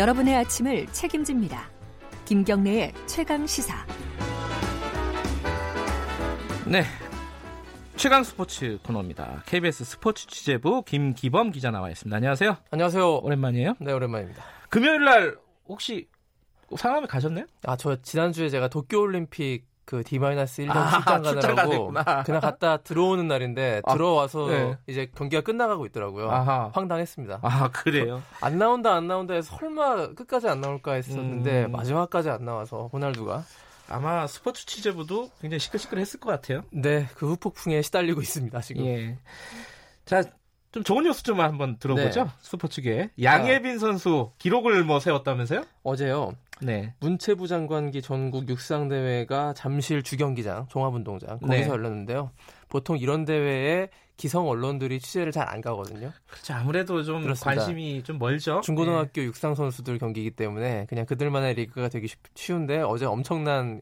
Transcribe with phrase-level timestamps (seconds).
[0.00, 1.68] 여러분의 아침을 책임집니다.
[2.24, 3.86] 김경래의 최강 시사.
[6.66, 6.84] 네.
[7.96, 9.42] 최강 스포츠 코너입니다.
[9.44, 12.16] KBS 스포츠 취재부 김기범 기자 나와 있습니다.
[12.16, 12.56] 안녕하세요.
[12.70, 13.18] 안녕하세요.
[13.18, 13.74] 오랜만이에요?
[13.78, 14.42] 네, 오랜만입니다.
[14.70, 15.36] 금요일 날
[15.68, 16.08] 혹시
[16.74, 17.44] 상암에 가셨나요?
[17.64, 21.92] 아, 저 지난주에 제가 도쿄올림픽 그 D-1년 아, 출장 가느라고.
[22.24, 24.78] 그냥 갔다 들어오는 날인데 아, 들어와서 네.
[24.86, 26.30] 이제 경기가 끝나가고 있더라고요.
[26.30, 26.70] 아하.
[26.72, 27.40] 황당했습니다.
[27.42, 28.22] 아, 그래요?
[28.40, 31.72] 안 나온다 안 나온다 해서 설마 끝까지 안 나올까 했었는데 음.
[31.72, 33.42] 마지막까지 안 나와서 호날두가
[33.88, 36.62] 아마 스포츠 취재부도 굉장히 시끌시끌했을 것 같아요.
[36.70, 38.86] 네, 그 후폭풍에 시달리고 있습니다, 지금.
[38.86, 39.18] 예.
[40.04, 40.22] 자,
[40.70, 42.24] 좀 좋은 뉴스 좀 한번 들어보죠.
[42.24, 42.30] 네.
[42.42, 43.10] 스포츠계.
[43.20, 45.64] 양예빈 선수 기록을 뭐 세웠다면서요?
[45.82, 46.34] 어제요.
[46.62, 46.94] 네.
[47.00, 51.68] 문체부 장관기 전국 육상 대회가 잠실 주경기장 종합운동장 거기서 네.
[51.68, 52.30] 열렸는데요.
[52.68, 56.12] 보통 이런 대회에 기성 언론들이 취재를 잘 안 가거든요.
[56.28, 56.52] 그렇죠.
[56.54, 57.62] 아무래도 좀 그렇습니다.
[57.62, 58.60] 관심이 좀 멀죠.
[58.62, 63.80] 중고등학교 육상 선수들 경기이기 때문에 그냥 그들만의 리그가 되기 쉽- 쉬운데 어제 엄청난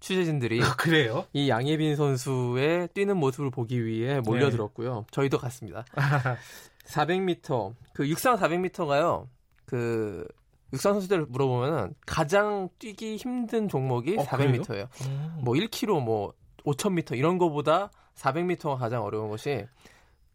[0.00, 0.62] 취재진들이 예.
[0.76, 1.24] 그래요?
[1.32, 5.06] 이 양예빈 선수의 뛰는 모습을 보기 위해 몰려들었고요.
[5.10, 5.84] 저희도 갔습니다.
[6.86, 9.26] 400m 그 육상 400m가요.
[9.64, 10.26] 그
[10.72, 14.88] 육상 선수들 물어보면은 가장 뛰기 힘든 종목이 어, 400m예요.
[15.06, 15.40] 음.
[15.42, 19.64] 뭐 1km 뭐 5000m 이런 거보다 400m가 가장 어려운 것이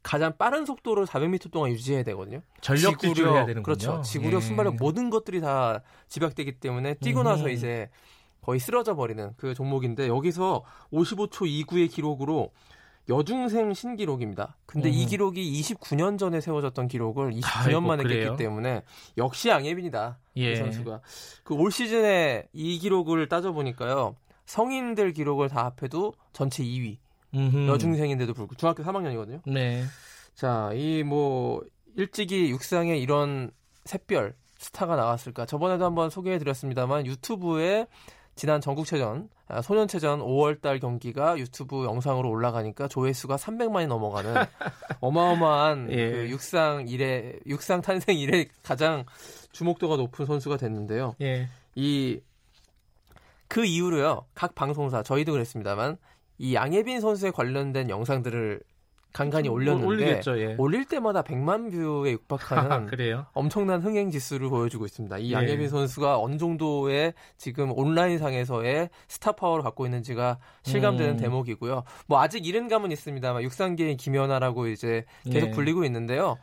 [0.02, 2.42] 가장 빠른 속도를 400m 동안 유지해야 되거든요.
[2.61, 3.64] 전력 질주를 해야 되는군요.
[3.64, 4.02] 그렇죠.
[4.02, 4.45] 지구력, 예.
[4.45, 7.23] 순발력 모든 것들이 다 집약되기 때문에 뛰고 음.
[7.23, 7.89] 나서 이제
[8.42, 12.52] 거의 쓰러져 버리는 그 종목인데 여기서 55초 29의 기록으로
[13.09, 14.55] 여중생 신기록입니다.
[14.65, 15.09] 근데 이 음.
[15.09, 18.29] 기록이 29년 전에 세워졌던 기록을 29년 아이고, 만에 그래요?
[18.31, 18.83] 깼기 때문에
[19.17, 20.19] 역시 양예빈이다.
[20.37, 20.51] 예.
[20.53, 21.01] 이 선수가.
[21.43, 24.15] 그 올 시즌에 이 기록을 따져 보니까요.
[24.45, 26.97] 성인들 기록을 다 합해도 전체 2위.
[27.35, 27.67] 음흠.
[27.67, 29.41] 여중생인데도 불구하고 중학교 3학년이거든요.
[29.45, 29.83] 네.
[30.35, 31.61] 자, 이 뭐
[31.95, 33.52] 일찍이 육상에 이런
[33.86, 35.45] 샛별 스타가 나왔을까?
[35.45, 37.86] 저번에도 한번 소개해 드렸습니다만 유튜브에
[38.36, 44.33] 지난 전국체전, 아, 소년체전 5월달 경기가 유튜브 영상으로 올라가니까 조회수가 300만이 넘어가는
[45.02, 46.11] 어마어마한 예.
[46.11, 49.05] 그 육상 이래 육상 탄생 이래 가장
[49.52, 51.16] 주목도가 높은 선수가 됐는데요.
[51.22, 51.48] 예.
[51.76, 55.98] 이그 이후로요 각 방송사 저희도 그랬습니다만
[56.39, 58.61] 이 양예빈 선수에 관련된 영상들을
[59.13, 60.39] 간간히 올렸는데 올리겠죠.
[60.39, 60.55] 예.
[60.57, 63.25] 올릴 때마다 100만 뷰에 육박하는 그래요.
[63.33, 65.17] 엄청난 흥행 지수를 보여주고 있습니다.
[65.19, 65.33] 이 예.
[65.35, 71.17] 양예빈 선수가 어느 정도의 지금 온라인 상에서의 스타 파워를 갖고 있는지가 실감되는 음.
[71.17, 71.83] 대목이고요.
[72.07, 75.51] 뭐 아직 이른 감은 있습니다만 육상계의 김연아라고 이제 계속 예.
[75.51, 76.37] 불리고 있는데요.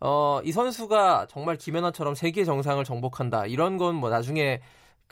[0.00, 3.46] 어, 이 선수가 정말 김연아처럼 세계 정상을 정복한다.
[3.46, 4.60] 이런 건 뭐 나중에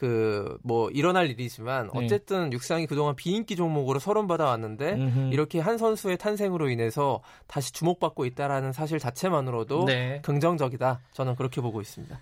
[0.03, 2.05] 그 뭐 일어날 일이지만 네.
[2.05, 5.31] 어쨌든 육상이 그동안 비인기 종목으로 설움받아 왔는데 음흠.
[5.33, 10.21] 이렇게 한 선수의 탄생으로 인해서 다시 주목받고 있다라는 사실 자체만으로도 네.
[10.23, 11.01] 긍정적이다.
[11.13, 12.19] 저는 그렇게 보고 있습니다.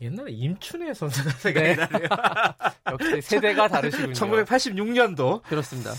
[0.00, 1.74] 옛날에 임춘혜 선수가 생각이 네.
[1.74, 2.08] 나네요.
[2.92, 4.12] 역시 세대가 다르시군요.
[4.14, 5.42] 1986년도.
[5.42, 5.92] 그렇습니다.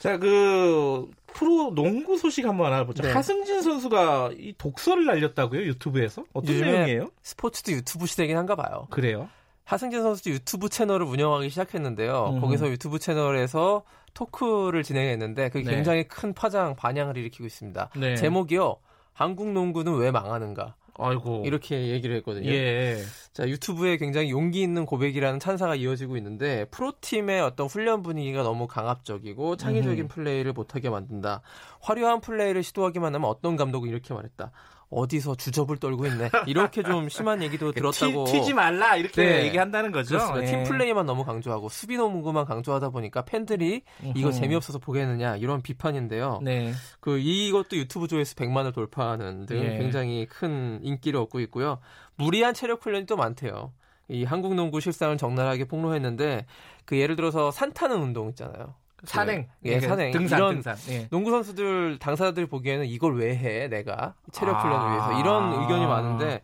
[0.00, 3.02] 자, 그 프로 농구 소식 한번 알아보죠.
[3.02, 3.12] 네.
[3.12, 5.62] 하승진 선수가 이 독서를 날렸다고요?
[5.62, 6.24] 유튜브에서?
[6.34, 7.10] 어떤 내용이에요?
[7.22, 8.88] 스포츠도 유튜브 시대긴 한가 봐요.
[8.90, 9.28] 그래요.
[9.66, 12.34] 하승진 선수도 유튜브 채널을 운영하기 시작했는데요.
[12.36, 12.40] 음.
[12.40, 13.82] 거기서 유튜브 채널에서
[14.14, 15.74] 토크를 진행했는데 그게 네.
[15.74, 17.90] 굉장히 큰 파장 반향을 일으키고 있습니다.
[17.96, 18.14] 네.
[18.14, 18.76] 제목이요.
[19.12, 20.76] 한국 농구는 왜 망하는가?
[20.98, 21.42] 아이고.
[21.44, 22.48] 이렇게 얘기를 했거든요.
[22.48, 23.02] 예.
[23.32, 29.56] 자, 유튜브에 굉장히 용기 있는 고백이라는 찬사가 이어지고 있는데 프로팀의 어떤 훈련 분위기가 너무 강압적이고
[29.56, 30.08] 창의적인 음.
[30.08, 31.42] 플레이를 못하게 만든다.
[31.80, 34.52] 화려한 플레이를 시도하기만 하면 어떤 감독은 이렇게 말했다.
[34.90, 36.30] 어디서 주접을 떨고 있네.
[36.46, 38.24] 이렇게 좀 심한 얘기도 들었다고.
[38.26, 39.44] 튀, 지 말라 이렇게 네.
[39.46, 40.18] 얘기한다는 거죠.
[40.40, 40.44] 예.
[40.46, 43.82] 팀 플레이만 너무 강조하고 수비 농구만 강조하다 보니까 팬들이
[44.14, 44.30] 이거.
[44.30, 46.40] 재미없어서 보겠느냐 이런 비판인데요.
[46.42, 46.72] 네.
[47.00, 49.78] 그 이것도 유튜브 조회수 100만을 돌파하는 등 예.
[49.78, 51.78] 굉장히 큰 인기를 얻고 있고요.
[52.16, 53.72] 무리한 체력 훈련이 또 많대요.
[54.08, 56.46] 이 한국 농구 실상을 적나라하게 폭로했는데
[56.84, 58.74] 그 예를 들어서 산 타는 운동 있잖아요.
[59.06, 59.48] 산행.
[59.64, 60.12] 예, 산행.
[60.12, 60.76] 등산, 이런 등산.
[60.88, 61.08] 예.
[61.08, 63.68] 농구 선수들 당사자들이 보기에는 이걸 왜 해?
[63.68, 64.60] 내가 체력 아.
[64.60, 66.42] 훈련을 위해서 이런 의견이 많은데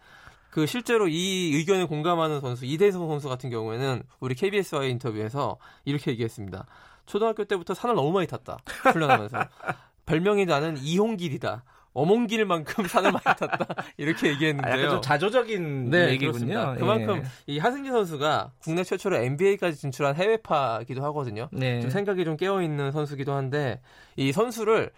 [0.50, 6.66] 그 실제로 이 의견에 공감하는 선수 이대성 선수 같은 경우에는 우리 KBS와의 인터뷰에서 이렇게 얘기했습니다.
[7.06, 8.58] 초등학교 때부터 산을 너무 많이 탔다
[8.92, 9.38] 훈련하면서
[10.06, 11.64] 별명이 나는 이홍길이다.
[11.94, 13.66] 어몽길만큼 산을 많이 탔다
[13.98, 14.74] 이렇게 아, 얘기했는데요.
[14.74, 16.74] 약간 좀 자조적인 네, 얘기군요.
[16.74, 16.78] 예.
[16.78, 21.48] 그만큼 이 하승진 선수가 국내 최초로 NBA까지 진출한 해외파기도 하거든요.
[21.52, 21.80] 네.
[21.80, 23.80] 좀 생각이 좀 깨어 있는 선수기도 한데
[24.16, 24.90] 이 선수를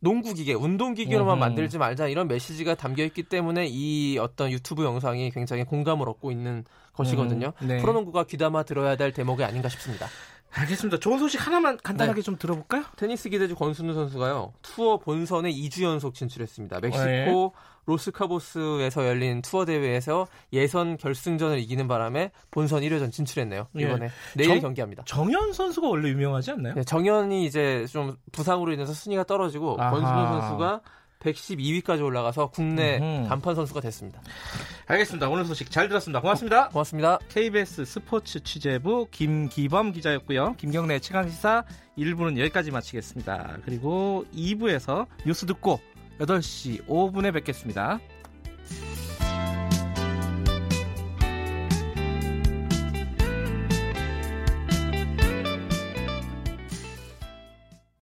[0.00, 1.40] 농구 기계, 운동 기계로만 음흠.
[1.40, 6.64] 만들지 말자 이런 메시지가 담겨 있기 때문에 이 어떤 유튜브 영상이 굉장히 공감을 얻고 있는
[6.92, 7.52] 것이거든요.
[7.62, 7.78] 음, 네.
[7.78, 10.06] 프로농구가 귀담아 들어야 될 대목이 아닌가 싶습니다.
[10.60, 10.98] 알겠습니다.
[10.98, 12.84] 좋은 소식 하나만 간단하게 좀 들어볼까요?
[12.96, 14.52] 테니스 기대주 권순우 선수가요.
[14.62, 16.80] 투어 본선에 2주 연속 진출했습니다.
[16.80, 17.32] 멕시코 네.
[17.86, 23.68] 로스카보스에서 열린 투어 대회에서 예선 결승전을 이기는 바람에 본선 1회전 진출했네요.
[23.78, 23.82] 예.
[23.82, 25.04] 이번에 내일 정- 경기합니다.
[25.06, 26.74] 정현 선수가 원래 유명하지 않나요?
[26.74, 29.90] 네, 정현이 이제 좀 부상으로 인해서 순위가 떨어지고 아하.
[29.90, 30.80] 권순우 선수가
[31.32, 33.28] 112위까지 올라가서 국내 음흠.
[33.28, 34.20] 단판 선수가 됐습니다.
[34.86, 35.28] 알겠습니다.
[35.28, 36.20] 오늘 소식 잘 들었습니다.
[36.20, 36.68] 고맙습니다.
[36.68, 37.18] 고맙습니다.
[37.28, 40.54] KBS 스포츠 취재부 김기범 기자였고요.
[40.56, 41.64] 김경래 최강시사
[41.98, 43.58] 1부는 여기까지 마치겠습니다.
[43.64, 45.80] 그리고 2부에서 뉴스 듣고
[46.20, 48.00] 8시 5분에 뵙겠습니다.